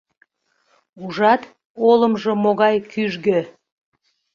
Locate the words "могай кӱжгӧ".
2.43-3.39